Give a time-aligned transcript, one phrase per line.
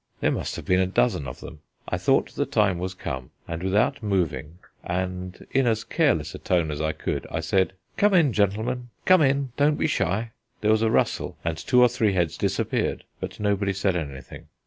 [0.19, 1.59] There must have been a dozen of them.
[1.87, 6.71] I thought the time was come, and without moving, and in as careless a tone
[6.71, 10.81] as I could, I said: "Come in, gentlemen, come in; don't be shy." There was
[10.81, 14.47] a rustle, and two or three heads disappeared, but nobody said anything.